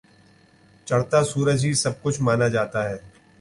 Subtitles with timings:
[0.87, 2.97] چڑھتا سورج ہی سب کچھ مانا جاتا ہے۔